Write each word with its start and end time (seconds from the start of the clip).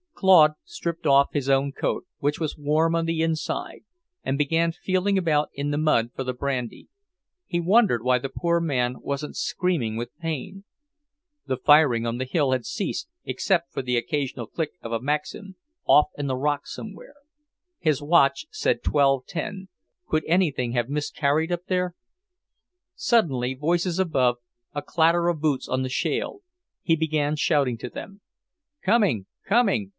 Claude 0.15 0.53
stripped 0.65 1.07
off 1.07 1.29
his 1.33 1.49
own 1.49 1.71
coat, 1.71 2.05
which 2.19 2.39
was 2.39 2.55
warm 2.57 2.95
on 2.95 3.05
the 3.05 3.21
inside, 3.21 3.81
and 4.23 4.37
began 4.37 4.71
feeling 4.71 5.17
about 5.17 5.49
in 5.53 5.71
the 5.71 5.79
mud 5.79 6.09
for 6.15 6.23
the 6.23 6.33
brandy. 6.33 6.87
He 7.47 7.59
wondered 7.59 8.03
why 8.03 8.19
the 8.19 8.29
poor 8.29 8.59
man 8.59 9.01
wasn't 9.01 9.35
screaming 9.35 9.95
with 9.97 10.15
pain. 10.19 10.63
The 11.47 11.57
firing 11.57 12.05
on 12.05 12.19
the 12.19 12.25
hill 12.25 12.51
had 12.51 12.67
ceased, 12.67 13.07
except 13.25 13.71
for 13.71 13.81
the 13.81 13.97
occasional 13.97 14.45
click 14.45 14.71
of 14.83 14.91
a 14.91 14.99
Maxim, 15.01 15.55
off 15.87 16.09
in 16.15 16.27
the 16.27 16.35
rocks 16.37 16.73
somewhere. 16.73 17.15
His 17.79 17.99
watch 18.01 18.45
said 18.51 18.83
12:10; 18.83 19.69
could 20.07 20.25
anything 20.27 20.73
have 20.73 20.89
miscarried 20.89 21.51
up 21.51 21.65
there? 21.67 21.95
Suddenly, 22.95 23.55
voices 23.55 23.97
above, 23.97 24.37
a 24.73 24.83
clatter 24.83 25.29
of 25.29 25.41
boots 25.41 25.67
on 25.67 25.81
the 25.81 25.89
shale. 25.89 26.41
He 26.83 26.95
began 26.95 27.35
shouting 27.35 27.77
to 27.79 27.89
them. 27.89 28.21
"Coming, 28.83 29.25
coming!" 29.47 29.89